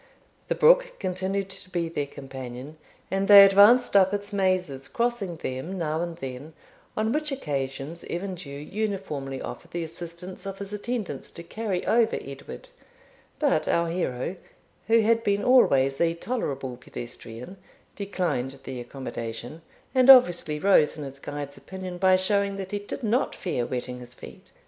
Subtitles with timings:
[0.47, 2.77] The brook continued to be their companion,
[3.11, 6.53] and they advanced up its mazes, crossing them now and then,
[6.97, 12.17] on which occasions Evan Dhu uniformly offered the assistance of his attendants to carry over
[12.19, 12.69] Edward;
[13.37, 14.37] but our hero,
[14.87, 17.57] who had been always a tolerable pedestrian,
[17.95, 19.61] declined the accommodation,
[19.93, 23.99] and obviously rose in his guide's opinion, by showing that he did not fear wetting
[23.99, 24.51] his feet.